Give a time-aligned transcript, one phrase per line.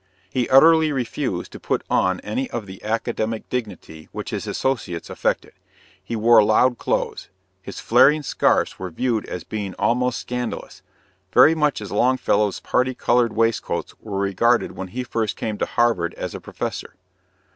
[0.31, 5.53] He utterly refused to put on any of the academic dignity which his associates affected.
[6.03, 7.29] He wore loud clothes.
[7.61, 10.81] His flaring scarfs were viewed as being almost scandalous,
[11.31, 16.15] very much as Longfellow's parti colored waistcoats were regarded when he first came to Harvard
[16.15, 16.95] as a professor.